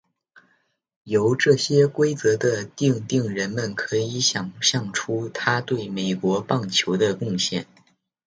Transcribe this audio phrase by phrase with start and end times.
[1.03, 7.67] 由这些规则的订定人们可以想像出他对美国棒球的贡献。